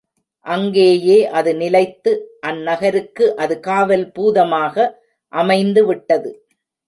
[0.45, 2.11] அங்கேயே அது நிலைத்து
[2.47, 4.75] அந்நகருக்கு அது காவல் பூதமாக
[5.33, 6.31] அமைந்து விட்டது.